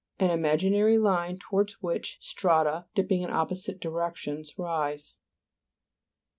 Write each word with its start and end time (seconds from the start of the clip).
An 0.17 0.31
imaginary 0.31 0.97
line 0.97 1.37
towards 1.37 1.79
which 1.79 2.17
strata, 2.21 2.87
dipping 2.95 3.21
in 3.21 3.29
opposite 3.29 3.79
directions, 3.79 4.57
rise. 4.57 5.13